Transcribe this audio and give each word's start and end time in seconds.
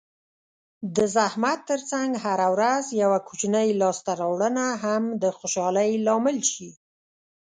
د 0.95 0.97
زحمت 1.15 1.59
ترڅنګ 1.69 2.09
هره 2.25 2.47
ورځ 2.55 2.83
یوه 3.01 3.19
کوچنۍ 3.27 3.69
لاسته 3.81 4.11
راوړنه 4.21 4.65
هم 4.83 5.03
د 5.21 5.23
خوشحالۍ 5.37 5.91
لامل 6.05 6.37
شي. 6.53 6.69